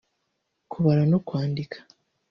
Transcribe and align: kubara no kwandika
kubara 0.71 1.01
no 1.11 1.17
kwandika 1.27 1.77